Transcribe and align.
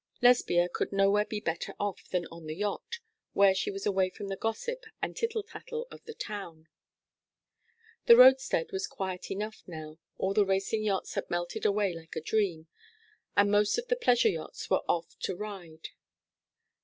Lesbia 0.19 0.67
could 0.67 0.91
nowhere 0.91 1.25
be 1.25 1.39
better 1.39 1.75
off 1.79 2.09
than 2.09 2.25
on 2.31 2.47
the 2.47 2.55
yacht, 2.55 2.97
where 3.33 3.53
she 3.53 3.69
was 3.69 3.85
away 3.85 4.09
from 4.09 4.29
the 4.29 4.35
gossip 4.35 4.85
and 4.99 5.15
tittle 5.15 5.43
tattle 5.43 5.85
of 5.91 6.03
the 6.05 6.13
town. 6.15 6.67
The 8.07 8.15
roadstead 8.17 8.71
was 8.71 8.87
quiet 8.87 9.29
enough 9.29 9.61
now. 9.67 9.99
All 10.17 10.33
the 10.33 10.43
racing 10.43 10.81
yachts 10.83 11.13
had 11.13 11.29
melted 11.29 11.67
away 11.67 11.93
like 11.93 12.15
a 12.15 12.19
dream, 12.21 12.65
and 13.37 13.51
most 13.51 13.77
of 13.77 13.89
the 13.89 13.95
pleasure 13.95 14.29
yachts 14.29 14.71
were 14.71 14.81
off 14.87 15.19
to 15.19 15.35
Ryde. 15.35 15.89